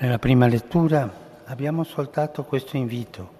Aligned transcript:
Nella 0.00 0.20
prima 0.20 0.46
lettura 0.46 1.12
abbiamo 1.46 1.80
ascoltato 1.80 2.44
questo 2.44 2.76
invito. 2.76 3.36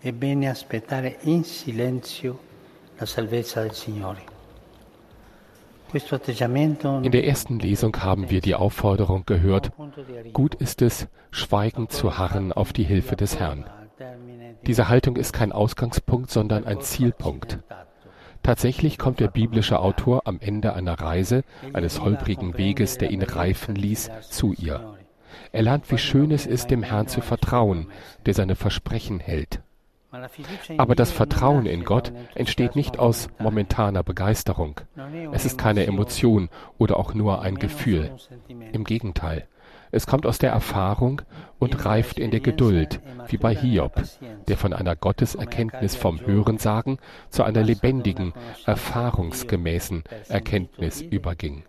È 0.00 0.10
bene 0.10 0.48
aspettare 0.48 1.18
in 1.22 1.44
silenzio 1.44 2.40
la 2.96 3.06
salvezza 3.06 3.62
del 3.62 3.74
Signore. 3.74 4.22
In 5.92 7.10
der 7.12 7.24
ersten 7.24 7.60
Lesung 7.60 7.96
haben 8.02 8.28
wir 8.28 8.40
die 8.40 8.56
Aufforderung 8.56 9.22
gehört, 9.24 9.70
gut 10.32 10.56
ist 10.56 10.82
es, 10.82 11.06
schweigend 11.30 11.92
zu 11.92 12.18
harren 12.18 12.52
auf 12.52 12.72
die 12.72 12.82
Hilfe 12.82 13.14
des 13.14 13.38
Herrn. 13.38 13.64
Diese 14.66 14.88
Haltung 14.88 15.14
ist 15.14 15.32
kein 15.32 15.52
Ausgangspunkt, 15.52 16.32
sondern 16.32 16.64
ein 16.64 16.80
Zielpunkt. 16.80 17.60
Tatsächlich 18.42 18.98
kommt 18.98 19.20
der 19.20 19.28
biblische 19.28 19.78
Autor 19.78 20.22
am 20.24 20.40
Ende 20.40 20.74
einer 20.74 20.98
Reise, 20.98 21.44
eines 21.72 22.00
holprigen 22.00 22.58
Weges, 22.58 22.98
der 22.98 23.12
ihn 23.12 23.22
reifen 23.22 23.76
ließ, 23.76 24.10
zu 24.28 24.52
ihr. 24.54 24.97
Er 25.52 25.62
lernt, 25.62 25.90
wie 25.90 25.98
schön 25.98 26.30
es 26.30 26.46
ist, 26.46 26.70
dem 26.70 26.82
Herrn 26.82 27.08
zu 27.08 27.20
vertrauen, 27.20 27.88
der 28.26 28.34
seine 28.34 28.56
Versprechen 28.56 29.20
hält. 29.20 29.60
Aber 30.78 30.94
das 30.94 31.12
Vertrauen 31.12 31.66
in 31.66 31.84
Gott 31.84 32.12
entsteht 32.34 32.76
nicht 32.76 32.98
aus 32.98 33.28
momentaner 33.38 34.02
Begeisterung. 34.02 34.80
Es 35.32 35.44
ist 35.44 35.58
keine 35.58 35.86
Emotion 35.86 36.48
oder 36.78 36.96
auch 36.96 37.12
nur 37.12 37.42
ein 37.42 37.56
Gefühl. 37.56 38.12
Im 38.72 38.84
Gegenteil. 38.84 39.46
Es 39.90 40.06
kommt 40.06 40.26
aus 40.26 40.38
der 40.38 40.50
Erfahrung 40.50 41.22
und 41.58 41.84
reift 41.84 42.20
in 42.20 42.30
der 42.30 42.40
Geduld, 42.40 43.00
wie 43.26 43.36
bei 43.36 43.54
Hiob, 43.54 44.02
der 44.46 44.56
von 44.56 44.72
einer 44.72 44.94
Gotteserkenntnis 44.94 45.96
vom 45.96 46.24
Hörensagen 46.24 46.98
zu 47.30 47.42
einer 47.42 47.62
lebendigen, 47.62 48.32
erfahrungsgemäßen 48.64 50.04
Erkenntnis 50.28 51.02
überging. 51.02 51.64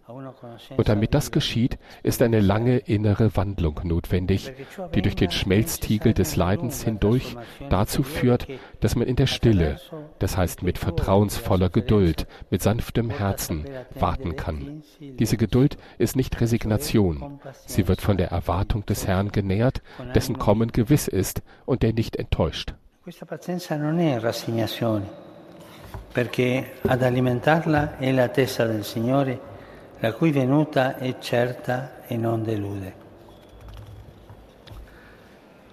Und 0.77 0.89
damit 0.89 1.15
das 1.15 1.31
geschieht, 1.31 1.79
ist 2.03 2.21
eine 2.21 2.39
lange 2.39 2.77
innere 2.77 3.35
Wandlung 3.35 3.81
notwendig, 3.83 4.53
die 4.93 5.01
durch 5.01 5.15
den 5.15 5.31
Schmelztiegel 5.31 6.13
des 6.13 6.35
Leidens 6.35 6.83
hindurch 6.83 7.35
dazu 7.69 8.03
führt, 8.03 8.47
dass 8.79 8.95
man 8.95 9.07
in 9.07 9.15
der 9.15 9.27
Stille, 9.27 9.79
das 10.19 10.37
heißt 10.37 10.61
mit 10.61 10.77
vertrauensvoller 10.77 11.69
Geduld, 11.69 12.27
mit 12.51 12.61
sanftem 12.61 13.09
Herzen 13.09 13.65
warten 13.95 14.35
kann. 14.35 14.83
Diese 14.99 15.37
Geduld 15.37 15.77
ist. 15.97 16.19
nicht 16.19 16.41
Resignation, 16.41 17.39
sie 17.65 17.87
wird 17.87 18.01
von 18.09 18.17
der 18.17 18.31
Erwartung 18.31 18.83
des 18.87 19.05
Herrn 19.05 19.29
genährt, 19.29 19.83
dessen 20.15 20.39
Kommen 20.39 20.71
gewiss 20.71 21.07
ist 21.07 21.43
und 21.67 21.83
der 21.83 21.93
nicht 21.93 22.15
enttäuscht. 22.15 22.73
Questa 23.03 23.27
pazienza 23.27 23.75
non 23.75 23.99
è 23.99 24.19
rassegnazione, 24.19 25.07
perché 26.11 26.79
ad 26.87 27.03
alimentarla 27.03 27.99
è 27.99 28.11
la 28.11 28.27
testa 28.29 28.65
del 28.65 28.83
Signore 28.83 29.39
la 29.99 30.13
cui 30.13 30.31
venuta 30.31 30.97
è 30.97 31.19
certa 31.19 32.03
e 32.07 32.17
non 32.17 32.41
delude. 32.41 32.93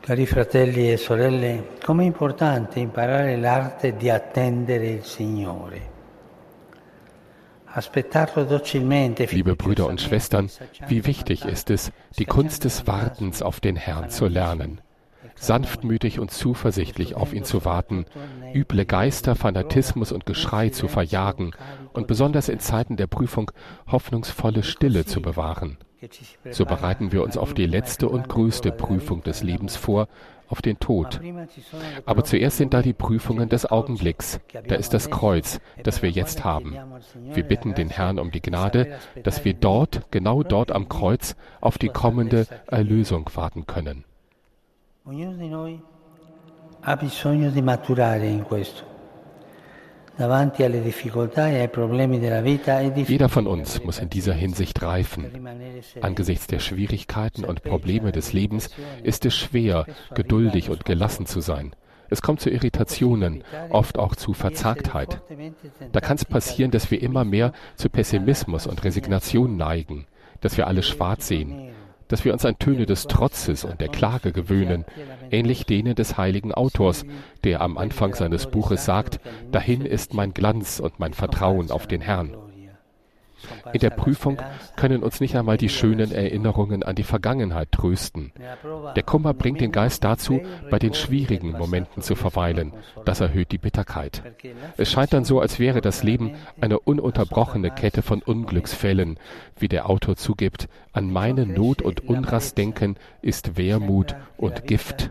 Cari 0.01 0.27
fratelli 0.27 0.93
e 0.93 0.99
sorelle, 0.99 1.69
com'è 1.83 2.05
importante 2.05 2.81
imparare 2.81 3.39
l'arte 3.39 3.97
di 3.97 4.11
attendere 4.11 4.89
il 4.89 5.05
Signore. 5.05 5.96
Liebe 9.33 9.55
Brüder 9.55 9.87
und 9.87 10.01
Schwestern, 10.01 10.51
wie 10.89 11.05
wichtig 11.05 11.45
ist 11.45 11.69
es, 11.69 11.93
die 12.19 12.25
Kunst 12.25 12.65
des 12.65 12.87
Wartens 12.87 13.43
auf 13.43 13.61
den 13.61 13.77
Herrn 13.77 14.09
zu 14.09 14.29
lernen. 14.29 14.81
Sanftmütig 15.35 16.19
und 16.19 16.31
zuversichtlich 16.31 17.17
auf 17.17 17.35
ihn 17.35 17.45
zu 17.45 17.67
warten, 17.67 18.07
üble 18.55 18.87
Geister, 18.87 19.35
Fanatismus 19.35 20.11
und 20.11 20.25
Geschrei 20.25 20.71
zu 20.71 20.89
verjagen 20.89 21.51
und 21.93 22.07
besonders 22.07 22.49
in 22.49 22.61
Zeiten 22.61 22.97
der 22.97 23.09
Prüfung 23.09 23.51
hoffnungsvolle 23.87 24.63
Stille 24.63 25.05
zu 25.05 25.21
bewahren. 25.21 25.77
So 26.51 26.65
bereiten 26.65 27.13
wir 27.13 27.23
uns 27.23 27.37
auf 27.37 27.53
die 27.53 27.67
letzte 27.67 28.09
und 28.09 28.29
größte 28.29 28.73
Prüfung 28.73 29.23
des 29.23 29.43
Lebens 29.43 29.77
vor, 29.77 30.09
auf 30.49 30.63
den 30.63 30.79
Tod. 30.79 31.21
Aber 32.05 32.25
zuerst 32.25 32.57
sind 32.57 32.75
da 32.75 32.83
die 32.83 32.93
Prüfungen 32.93 33.49
des 33.49 33.71
Augenblicks. 33.71 34.41
Da 34.69 34.75
ist 34.75 34.95
das 34.95 35.11
Kreuz, 35.11 35.61
das 35.83 36.03
wir 36.03 36.11
jetzt 36.11 36.45
haben. 36.45 36.77
Wir 37.33 37.43
bitten 37.43 37.75
den 37.75 37.91
Herrn 37.91 38.19
um 38.19 38.31
die 38.31 38.43
Gnade, 38.43 38.99
dass 39.23 39.45
wir 39.45 39.55
dort, 39.55 40.11
genau 40.11 40.43
dort 40.43 40.73
am 40.73 40.89
Kreuz, 40.89 41.37
auf 41.61 41.79
die 41.79 41.89
kommende 41.89 42.47
Erlösung 42.67 43.29
warten 43.35 43.67
können. 43.67 44.05
Ognuno 45.09 45.37
di 45.37 45.47
noi 45.47 45.81
ha 46.81 46.97
bisogno 46.97 47.51
di 47.51 47.63
maturare 47.63 48.27
in 48.27 48.43
questo. 48.43 48.96
Jeder 53.07 53.29
von 53.29 53.47
uns 53.47 53.85
muss 53.85 53.99
in 53.99 54.11
dieser 54.11 54.33
Hinsicht 54.33 54.83
reifen. 54.83 55.49
Angesichts 56.01 56.47
der 56.47 56.59
Schwierigkeiten 56.59 57.45
und 57.45 57.63
Probleme 57.63 58.13
des 58.13 58.33
Lebens 58.33 58.71
ist 59.03 59.27
es 59.27 59.37
schwer, 59.37 59.87
geduldig 60.15 60.71
und 60.71 60.85
gelassen 60.85 61.27
zu 61.27 61.41
sein. 61.41 61.75
Es 62.09 62.23
kommt 62.23 62.41
zu 62.41 62.51
Irritationen, 62.51 63.43
oft 63.71 63.99
auch 63.99 64.15
zu 64.15 64.33
Verzagtheit. 64.33 65.21
Da 65.93 66.01
kann 66.01 66.17
es 66.17 66.25
passieren, 66.25 66.71
dass 66.71 66.91
wir 66.91 67.03
immer 67.03 67.25
mehr 67.25 67.53
zu 67.75 67.91
Pessimismus 67.91 68.67
und 68.67 68.85
Resignation 68.85 69.57
neigen, 69.57 70.07
dass 70.41 70.57
wir 70.57 70.67
alles 70.67 70.87
schwarz 70.87 71.29
sehen, 71.29 71.71
dass 72.09 72.25
wir 72.25 72.33
uns 72.33 72.45
an 72.45 72.59
Töne 72.59 72.87
des 72.87 73.07
Trotzes 73.07 73.65
und 73.65 73.81
der 73.81 73.89
Klage 73.89 74.33
gewöhnen, 74.33 74.85
ähnlich 75.31 75.67
denen 75.67 75.95
des 75.95 76.17
heiligen 76.17 76.53
Autors, 76.53 77.05
der 77.45 77.61
am 77.61 77.79
Anfang 77.79 78.15
seines 78.15 78.47
Buches 78.47 78.85
sagt, 78.85 79.21
dahin 79.53 79.83
ist 79.83 80.15
mein 80.15 80.33
Glanz 80.33 80.81
und 80.81 80.99
mein 80.99 81.13
Vertrauen 81.13 81.71
auf 81.71 81.87
den 81.87 82.01
Herrn. 82.01 82.37
In 83.73 83.81
der 83.81 83.91
Prüfung 83.91 84.39
können 84.77 85.03
uns 85.03 85.21
nicht 85.21 85.37
einmal 85.37 85.57
die 85.57 85.69
schönen 85.69 86.13
Erinnerungen 86.13 86.83
an 86.83 86.95
die 86.95 87.03
Vergangenheit 87.03 87.71
trösten. 87.73 88.33
Der 88.95 89.03
Kummer 89.03 89.35
bringt 89.35 89.61
den 89.61 89.73
Geist 89.73 90.05
dazu, 90.05 90.41
bei 90.71 90.79
den 90.79 90.95
schwierigen 90.95 91.53
Momenten 91.53 92.03
zu 92.03 92.15
verweilen. 92.15 92.73
Das 93.05 93.21
erhöht 93.21 93.53
die 93.53 93.59
Bitterkeit. 93.59 94.23
Es 94.77 94.91
scheint 94.91 95.13
dann 95.13 95.25
so, 95.25 95.41
als 95.41 95.59
wäre 95.59 95.81
das 95.81 96.03
Leben 96.03 96.35
eine 96.61 96.79
ununterbrochene 96.79 97.71
Kette 97.71 98.03
von 98.03 98.23
Unglücksfällen, 98.23 99.19
wie 99.59 99.69
der 99.69 99.89
Autor 99.89 100.17
zugibt. 100.17 100.69
An 100.93 101.13
meine 101.13 101.47
Not 101.47 101.83
und 101.83 102.09
Unrast 102.09 102.57
denken 102.57 102.97
ist 103.23 103.57
Wermut 103.59 104.17
und 104.37 104.67
Gift. 104.67 105.11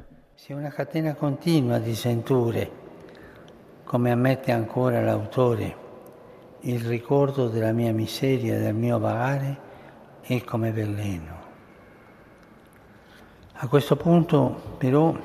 come 3.85 4.11
ammette 4.11 4.51
ancora 4.51 4.99
l'autore 4.99 5.84
il 6.65 6.79
ricordo 6.79 7.47
della 7.47 7.71
mia 7.71 7.93
miseria, 7.93 8.57
del 8.57 8.73
mio 8.73 8.97
vagare, 8.97 9.57
è 10.21 10.43
come 10.43 10.71
veleno. 10.71 11.43
A 13.53 13.67
questo 13.67 13.95
punto 13.95 14.75
però 14.77 15.15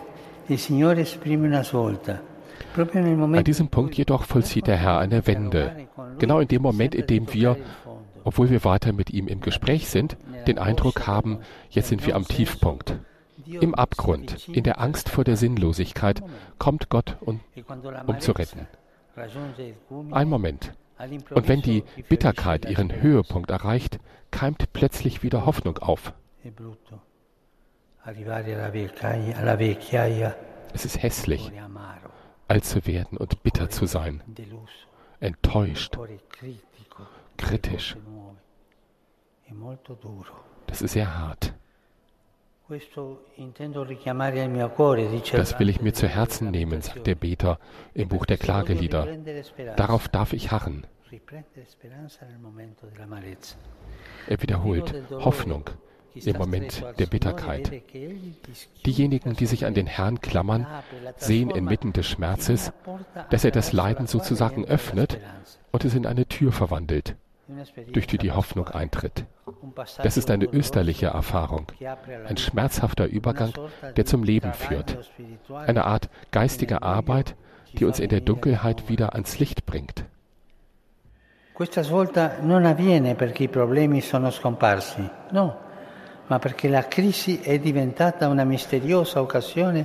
il 0.46 0.58
Signore 0.58 1.00
esprime 1.00 1.46
una 1.46 1.64
svolta. 1.64 2.28
An 2.74 3.42
diesem 3.42 3.68
Punkt 3.68 3.94
jedoch 3.94 4.24
vollzieht 4.24 4.66
der 4.66 4.76
Herr 4.76 4.98
eine 4.98 5.26
Wende. 5.26 5.88
Genau 6.18 6.40
in 6.40 6.46
dem 6.46 6.62
Moment, 6.62 6.94
in 6.94 7.06
dem 7.06 7.32
wir, 7.32 7.56
obwohl 8.22 8.50
wir 8.50 8.62
weiter 8.64 8.92
mit 8.92 9.10
ihm 9.10 9.26
im 9.26 9.40
Gespräch 9.40 9.88
sind, 9.88 10.16
den 10.46 10.58
Eindruck 10.58 11.06
haben, 11.06 11.38
jetzt 11.70 11.88
sind 11.88 12.06
wir 12.06 12.14
am 12.14 12.28
Tiefpunkt. 12.28 12.98
Im 13.46 13.74
Abgrund, 13.74 14.46
in 14.48 14.62
der 14.62 14.78
Angst 14.78 15.08
vor 15.08 15.24
der 15.24 15.36
Sinnlosigkeit, 15.36 16.22
kommt 16.58 16.90
Gott, 16.90 17.16
um, 17.20 17.40
um 18.06 18.20
zu 18.20 18.32
retten. 18.32 18.68
Ein 20.12 20.28
Moment. 20.28 20.74
Und 21.30 21.48
wenn 21.48 21.62
die 21.62 21.82
Bitterkeit 22.08 22.66
ihren 22.66 23.00
Höhepunkt 23.00 23.50
erreicht, 23.50 23.98
keimt 24.30 24.72
plötzlich 24.72 25.22
wieder 25.22 25.46
Hoffnung 25.46 25.78
auf. 25.78 26.12
Es 30.72 30.84
ist 30.84 31.02
hässlich, 31.02 31.52
alt 32.48 32.64
zu 32.64 32.86
werden 32.86 33.18
und 33.18 33.42
bitter 33.42 33.70
zu 33.70 33.86
sein, 33.86 34.22
enttäuscht, 35.20 35.96
kritisch. 37.36 37.96
Das 40.66 40.82
ist 40.82 40.92
sehr 40.92 41.18
hart. 41.18 41.54
Das 45.32 45.58
will 45.58 45.68
ich 45.68 45.80
mir 45.80 45.92
zu 45.92 46.06
Herzen 46.08 46.50
nehmen, 46.50 46.82
sagt 46.82 47.06
der 47.06 47.14
Beter 47.16 47.58
im 47.94 48.08
Buch 48.08 48.26
der 48.26 48.38
Klagelieder. 48.38 49.08
Darauf 49.76 50.08
darf 50.08 50.32
ich 50.32 50.50
harren. 50.52 50.86
Er 54.28 54.42
wiederholt 54.42 54.94
Hoffnung 55.10 55.64
im 56.14 56.36
Moment 56.36 56.84
der 56.98 57.06
Bitterkeit. 57.06 57.82
Diejenigen, 58.86 59.34
die 59.34 59.46
sich 59.46 59.66
an 59.66 59.74
den 59.74 59.86
Herrn 59.86 60.20
klammern, 60.20 60.66
sehen 61.16 61.50
inmitten 61.50 61.92
des 61.92 62.06
Schmerzes, 62.06 62.72
dass 63.30 63.44
er 63.44 63.50
das 63.50 63.72
Leiden 63.72 64.06
sozusagen 64.06 64.64
öffnet 64.64 65.18
und 65.72 65.84
es 65.84 65.94
in 65.94 66.06
eine 66.06 66.26
Tür 66.26 66.52
verwandelt 66.52 67.16
durch 67.92 68.06
die 68.06 68.18
die 68.18 68.30
Hoffnung 68.32 68.68
eintritt. 68.68 69.24
Das 70.02 70.16
ist 70.16 70.30
eine 70.30 70.46
österliche 70.46 71.06
Erfahrung, 71.06 71.66
ein 72.26 72.36
schmerzhafter 72.36 73.06
Übergang, 73.06 73.52
der 73.96 74.04
zum 74.04 74.22
Leben 74.22 74.52
führt, 74.52 74.98
eine 75.66 75.84
Art 75.84 76.08
geistige 76.30 76.82
Arbeit, 76.82 77.34
die 77.74 77.84
uns 77.84 78.00
in 78.00 78.08
der 78.08 78.20
Dunkelheit 78.20 78.88
wieder 78.88 79.14
ans 79.14 79.38
Licht 79.38 79.66
bringt. 79.66 80.04
Questa 81.54 81.82
svolta 81.82 82.38
non 82.40 82.64
avviene 82.64 83.14
perché 83.14 83.44
i 83.44 83.48
problemi 83.48 84.00
sono 84.00 84.30
scomparsi, 84.30 85.06
no, 85.32 85.56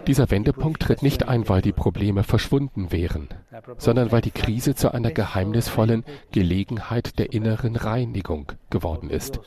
Dieser 0.08 0.30
Wendepunkt 0.30 0.82
tritt 0.82 1.02
nicht 1.02 1.28
ein, 1.28 1.50
weil 1.50 1.62
die 1.62 1.72
Probleme 1.72 2.24
verschwunden 2.24 2.92
wären, 2.92 3.30
sondern 3.78 4.12
weil 4.12 4.22
die 4.22 4.32
Krise 4.32 4.76
zu 4.76 4.94
einer 4.94 5.12
geheimnisvollen 5.12 6.06
Gelegenheit 6.32 7.18
der 7.18 7.34
inneren 7.34 7.76
Reinigung 7.76 8.52
geworden 8.70 9.10
ist. 9.10 9.40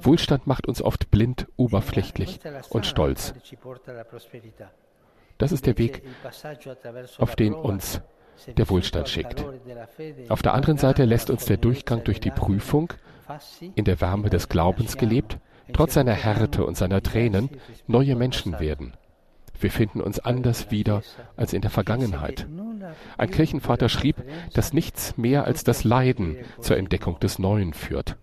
Wohlstand 0.00 0.46
macht 0.46 0.66
uns 0.66 0.82
oft 0.82 1.10
blind, 1.10 1.46
oberflächlich 1.56 2.40
und 2.70 2.86
stolz. 2.86 3.34
Das 5.38 5.52
ist 5.52 5.66
der 5.66 5.78
Weg, 5.78 6.02
auf 7.18 7.36
den 7.36 7.54
uns 7.54 8.00
der 8.56 8.68
Wohlstand 8.68 9.08
schickt. 9.08 9.44
Auf 10.28 10.42
der 10.42 10.54
anderen 10.54 10.78
Seite 10.78 11.04
lässt 11.04 11.30
uns 11.30 11.44
der 11.46 11.56
Durchgang 11.56 12.04
durch 12.04 12.20
die 12.20 12.30
Prüfung 12.30 12.92
in 13.74 13.84
der 13.84 14.00
Wärme 14.00 14.30
des 14.30 14.48
Glaubens 14.48 14.96
gelebt, 14.96 15.38
trotz 15.72 15.94
seiner 15.94 16.12
Härte 16.12 16.64
und 16.64 16.76
seiner 16.76 17.02
Tränen, 17.02 17.50
neue 17.86 18.16
Menschen 18.16 18.58
werden. 18.60 18.94
Wir 19.60 19.70
finden 19.70 20.00
uns 20.00 20.20
anders 20.20 20.70
wieder 20.70 21.02
als 21.36 21.52
in 21.52 21.62
der 21.62 21.70
Vergangenheit. 21.70 22.46
Ein 23.16 23.30
Kirchenvater 23.30 23.88
schrieb, 23.88 24.16
dass 24.54 24.72
nichts 24.72 25.16
mehr 25.16 25.44
als 25.44 25.64
das 25.64 25.84
Leiden 25.84 26.36
zur 26.60 26.76
Entdeckung 26.76 27.18
des 27.18 27.38
Neuen 27.38 27.72
führt. 27.72 28.16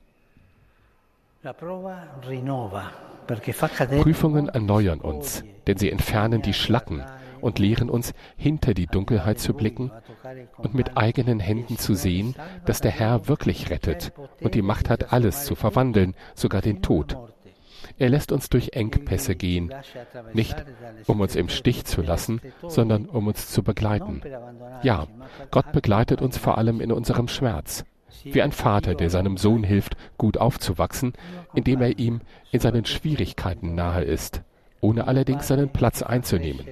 Prüfungen 4.01 4.49
erneuern 4.49 5.01
uns, 5.01 5.43
denn 5.67 5.77
sie 5.77 5.91
entfernen 5.91 6.41
die 6.41 6.53
Schlacken 6.53 7.03
und 7.41 7.59
lehren 7.59 7.89
uns, 7.89 8.13
hinter 8.37 8.73
die 8.73 8.87
Dunkelheit 8.87 9.39
zu 9.39 9.53
blicken 9.53 9.91
und 10.57 10.73
mit 10.73 10.97
eigenen 10.97 11.39
Händen 11.39 11.77
zu 11.77 11.93
sehen, 11.93 12.35
dass 12.65 12.81
der 12.81 12.91
Herr 12.91 13.27
wirklich 13.27 13.69
rettet 13.69 14.13
und 14.41 14.55
die 14.55 14.61
Macht 14.61 14.89
hat, 14.89 15.13
alles 15.13 15.45
zu 15.45 15.55
verwandeln, 15.55 16.15
sogar 16.33 16.61
den 16.61 16.81
Tod. 16.81 17.17
Er 17.97 18.09
lässt 18.09 18.31
uns 18.31 18.49
durch 18.49 18.73
Engpässe 18.73 19.35
gehen, 19.35 19.73
nicht 20.33 20.55
um 21.05 21.21
uns 21.21 21.35
im 21.35 21.49
Stich 21.49 21.85
zu 21.85 22.01
lassen, 22.01 22.41
sondern 22.67 23.05
um 23.05 23.27
uns 23.27 23.49
zu 23.49 23.63
begleiten. 23.63 24.21
Ja, 24.83 25.07
Gott 25.51 25.71
begleitet 25.71 26.21
uns 26.21 26.37
vor 26.37 26.57
allem 26.57 26.81
in 26.81 26.91
unserem 26.91 27.27
Schmerz. 27.27 27.85
Wie 28.23 28.41
ein 28.41 28.51
Vater, 28.51 28.95
der 28.95 29.09
seinem 29.09 29.37
Sohn 29.37 29.63
hilft, 29.63 29.95
gut 30.17 30.37
aufzuwachsen, 30.37 31.13
indem 31.53 31.81
er 31.81 31.97
ihm 31.99 32.21
in 32.51 32.59
seinen 32.59 32.85
Schwierigkeiten 32.85 33.75
nahe 33.75 34.03
ist, 34.03 34.41
ohne 34.81 35.07
allerdings 35.07 35.47
seinen 35.47 35.69
Platz 35.69 36.01
einzunehmen. 36.01 36.65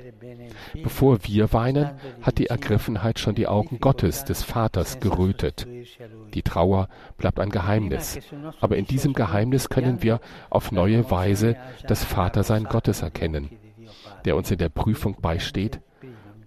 Bevor 0.82 1.24
wir 1.24 1.54
weinen, 1.54 1.92
hat 2.22 2.38
die 2.38 2.48
Ergriffenheit 2.48 3.20
schon 3.20 3.36
die 3.36 3.48
Augen 3.48 3.80
Gottes, 3.80 4.26
des 4.26 4.44
Vaters, 4.44 5.00
gerötet. 5.00 5.68
Die 6.34 6.42
Trauer 6.42 6.90
bleibt 7.18 7.40
ein 7.40 7.50
Geheimnis, 7.50 8.20
aber 8.60 8.78
in 8.78 8.86
diesem 8.86 9.14
Geheimnis 9.14 9.70
können 9.70 10.02
wir 10.02 10.20
auf 10.50 10.72
neue 10.72 11.10
Weise 11.12 11.56
das 11.88 12.04
Vatersein 12.04 12.66
Gottes 12.66 13.02
erkennen, 13.02 13.50
der 14.26 14.36
uns 14.36 14.52
in 14.52 14.58
der 14.58 14.70
Prüfung 14.70 15.18
beisteht 15.22 15.80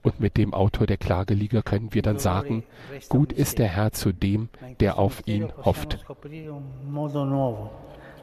und 0.02 0.20
mit 0.20 0.36
dem 0.36 0.54
Autor 0.54 0.86
der 0.86 0.98
Klageliga 0.98 1.62
können 1.62 1.92
wir 1.92 2.02
dann 2.02 2.18
sagen, 2.18 2.64
gut 3.08 3.32
ist 3.32 3.58
der 3.58 3.66
Herr 3.66 3.92
zu 3.92 4.12
dem, 4.12 4.48
der 4.78 4.98
auf 4.98 5.22
ihn 5.26 5.52
hofft. 5.64 5.98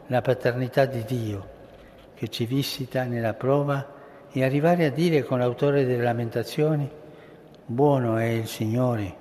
La 0.09 0.19
paternità 0.19 0.86
di 0.86 1.03
Dio 1.06 1.52
che 2.15 2.27
ci 2.30 2.45
visita 2.45 3.04
nella 3.04 3.33
prova 3.33 3.94
e 4.31 4.44
arrivare 4.44 4.86
a 4.86 4.89
dire 4.89 5.24
con 5.24 5.39
l'autore 5.39 5.86
delle 5.86 6.04
lamentazioni, 6.04 6.89
buono 7.65 8.18
è 8.18 8.25
il 8.25 8.48
Signore 8.48 9.15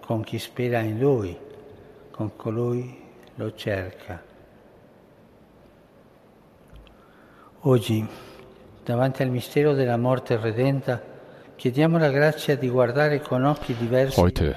con 0.00 0.22
chi 0.22 0.38
spera 0.38 0.80
in 0.80 0.98
Lui, 0.98 1.36
con 2.10 2.34
colui 2.34 2.98
lo 3.34 3.54
cerca. 3.54 4.22
Oggi, 7.60 8.06
davanti 8.84 9.22
al 9.22 9.30
mistero 9.30 9.74
della 9.74 9.96
morte 9.96 10.36
redenta, 10.36 11.02
Heute, 14.16 14.56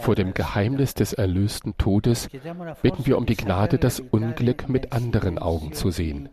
vor 0.00 0.14
dem 0.14 0.32
Geheimnis 0.32 0.94
des 0.94 1.12
erlösten 1.12 1.76
Todes, 1.76 2.28
bitten 2.80 3.06
wir 3.06 3.18
um 3.18 3.26
die 3.26 3.36
Gnade, 3.36 3.78
das 3.78 4.00
Unglück 4.00 4.68
mit 4.68 4.92
anderen 4.92 5.38
Augen 5.38 5.74
zu 5.74 5.90
sehen. 5.90 6.30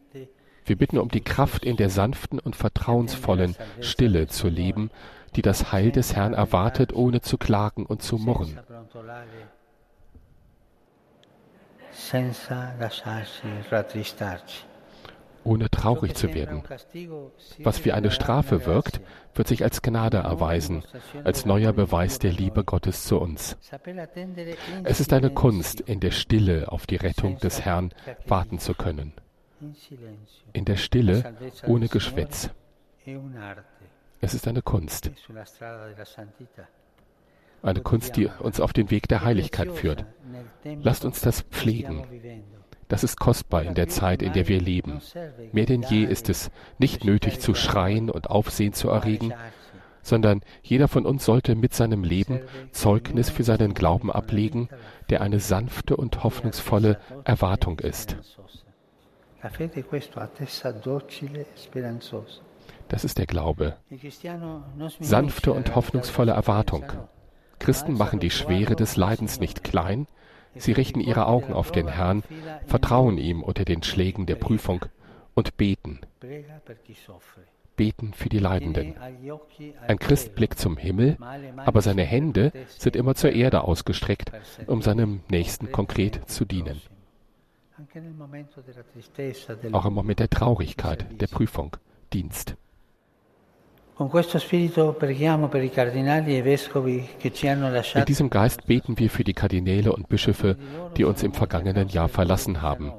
Wir 0.65 0.75
bitten 0.75 0.97
um 0.97 1.09
die 1.09 1.21
Kraft, 1.21 1.63
in 1.63 1.77
der 1.77 1.89
sanften 1.89 2.39
und 2.39 2.55
vertrauensvollen 2.55 3.55
Stille 3.81 4.27
zu 4.27 4.49
leben, 4.49 4.89
die 5.35 5.41
das 5.41 5.71
Heil 5.71 5.91
des 5.91 6.15
Herrn 6.15 6.33
erwartet, 6.33 6.93
ohne 6.93 7.21
zu 7.21 7.37
klagen 7.37 7.85
und 7.85 8.01
zu 8.01 8.17
murren. 8.17 8.59
Ohne 15.43 15.69
traurig 15.69 16.15
zu 16.15 16.33
werden. 16.33 16.63
Was 17.59 17.85
wie 17.85 17.91
eine 17.91 18.09
Strafe 18.09 18.65
wirkt, 18.65 18.99
wird 19.35 19.47
sich 19.47 19.63
als 19.63 19.83
Gnade 19.83 20.17
erweisen, 20.17 20.83
als 21.23 21.45
neuer 21.45 21.73
Beweis 21.73 22.17
der 22.17 22.31
Liebe 22.31 22.63
Gottes 22.63 23.05
zu 23.05 23.19
uns. 23.19 23.55
Es 24.83 24.99
ist 24.99 25.13
eine 25.13 25.29
Kunst, 25.29 25.81
in 25.81 25.99
der 25.99 26.11
Stille 26.11 26.71
auf 26.71 26.87
die 26.87 26.95
Rettung 26.95 27.37
des 27.37 27.61
Herrn 27.61 27.93
warten 28.25 28.57
zu 28.57 28.73
können. 28.73 29.13
In 30.53 30.65
der 30.65 30.75
Stille 30.75 31.35
ohne 31.67 31.87
Geschwätz. 31.87 32.49
Es 34.21 34.33
ist 34.33 34.47
eine 34.47 34.61
Kunst. 34.61 35.11
Eine 37.61 37.81
Kunst, 37.81 38.15
die 38.15 38.27
uns 38.27 38.59
auf 38.59 38.73
den 38.73 38.91
Weg 38.91 39.07
der 39.07 39.23
Heiligkeit 39.23 39.71
führt. 39.71 40.05
Lasst 40.81 41.05
uns 41.05 41.21
das 41.21 41.41
pflegen. 41.41 42.05
Das 42.87 43.03
ist 43.03 43.19
kostbar 43.19 43.63
in 43.63 43.73
der 43.73 43.87
Zeit, 43.87 44.21
in 44.21 44.33
der 44.33 44.47
wir 44.47 44.61
leben. 44.61 45.01
Mehr 45.51 45.65
denn 45.65 45.81
je 45.81 46.03
ist 46.03 46.29
es 46.29 46.51
nicht 46.77 47.03
nötig 47.03 47.39
zu 47.39 47.55
schreien 47.55 48.09
und 48.11 48.29
Aufsehen 48.29 48.73
zu 48.73 48.89
erregen, 48.89 49.33
sondern 50.03 50.41
jeder 50.61 50.87
von 50.87 51.05
uns 51.07 51.25
sollte 51.25 51.55
mit 51.55 51.73
seinem 51.73 52.03
Leben 52.03 52.41
Zeugnis 52.71 53.31
für 53.31 53.43
seinen 53.43 53.73
Glauben 53.73 54.11
ablegen, 54.11 54.69
der 55.09 55.21
eine 55.21 55.39
sanfte 55.39 55.97
und 55.97 56.23
hoffnungsvolle 56.23 56.99
Erwartung 57.23 57.79
ist. 57.79 58.17
Das 62.87 63.03
ist 63.03 63.17
der 63.17 63.25
Glaube. 63.25 63.75
Sanfte 64.99 65.53
und 65.53 65.75
hoffnungsvolle 65.75 66.31
Erwartung. 66.31 66.85
Christen 67.59 67.93
machen 67.93 68.19
die 68.19 68.31
Schwere 68.31 68.75
des 68.75 68.97
Leidens 68.97 69.39
nicht 69.39 69.63
klein, 69.63 70.07
Sie 70.57 70.71
richten 70.71 71.01
ihre 71.01 71.27
Augen 71.27 71.53
auf 71.53 71.71
den 71.71 71.87
Herrn, 71.87 72.23
vertrauen 72.65 73.17
ihm 73.17 73.43
unter 73.43 73.65
den 73.65 73.83
Schlägen 73.83 74.25
der 74.25 74.35
Prüfung 74.35 74.85
und 75.33 75.57
beten. 75.57 75.99
Beten 77.75 78.13
für 78.13 78.29
die 78.29 78.39
Leidenden. 78.39 78.95
Ein 79.85 79.99
Christ 79.99 80.33
blickt 80.35 80.57
zum 80.57 80.77
Himmel, 80.77 81.17
aber 81.57 81.81
seine 81.81 82.03
Hände 82.03 82.53
sind 82.77 82.95
immer 82.95 83.15
zur 83.15 83.33
Erde 83.33 83.63
ausgestreckt, 83.63 84.31
um 84.67 84.81
seinem 84.81 85.21
Nächsten 85.29 85.71
konkret 85.73 86.29
zu 86.29 86.45
dienen. 86.45 86.81
Auch 89.71 89.85
im 89.85 89.93
Moment 89.93 90.19
der 90.19 90.29
Traurigkeit, 90.29 91.05
der 91.19 91.27
Prüfung, 91.27 91.75
Dienst. 92.13 92.55
E 93.97 94.03
In 97.95 98.05
diesem 98.05 98.29
Geist 98.29 98.65
beten 98.65 98.99
wir 98.99 99.09
für 99.09 99.23
die 99.23 99.33
Kardinäle 99.33 99.93
und 99.93 100.09
Bischöfe, 100.09 100.57
die 100.97 101.05
uns 101.05 101.23
im 101.23 101.33
vergangenen 101.33 101.87
Jahr 101.87 102.09
verlassen 102.09 102.61
haben. 102.61 102.91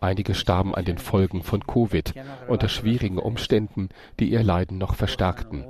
Einige 0.00 0.34
starben 0.34 0.74
an 0.74 0.84
den 0.84 0.98
Folgen 0.98 1.42
von 1.42 1.66
Covid 1.66 2.14
unter 2.46 2.68
schwierigen 2.68 3.18
Umständen, 3.18 3.88
die 4.20 4.30
ihr 4.30 4.42
Leiden 4.42 4.78
noch 4.78 4.94
verstärkten. 4.94 5.64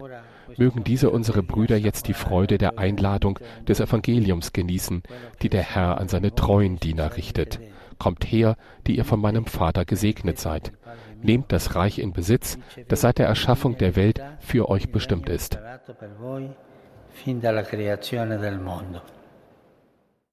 Mögen 0.56 0.84
diese 0.84 1.10
unsere 1.10 1.42
Brüder 1.42 1.76
jetzt 1.76 2.08
die 2.08 2.14
Freude 2.14 2.58
der 2.58 2.78
Einladung 2.78 3.38
des 3.66 3.80
Evangeliums 3.80 4.52
genießen, 4.52 5.02
die 5.40 5.48
der 5.48 5.62
Herr 5.62 5.98
an 5.98 6.08
seine 6.08 6.34
treuen 6.34 6.78
Diener 6.78 7.16
richtet. 7.16 7.58
Kommt 7.98 8.24
her, 8.24 8.56
die 8.86 8.96
ihr 8.96 9.04
von 9.04 9.20
meinem 9.20 9.46
Vater 9.46 9.84
gesegnet 9.84 10.38
seid. 10.38 10.72
Nehmt 11.22 11.52
das 11.52 11.74
Reich 11.74 11.98
in 11.98 12.12
Besitz, 12.12 12.58
das 12.88 13.00
seit 13.00 13.18
der 13.18 13.26
Erschaffung 13.26 13.78
der 13.78 13.96
Welt 13.96 14.20
für 14.40 14.68
euch 14.68 14.90
bestimmt 14.90 15.28
ist. 15.28 15.58
fin 17.14 17.40
dalla 17.40 17.62
creazione 17.62 18.38
del 18.38 18.58
mondo. 18.58 19.00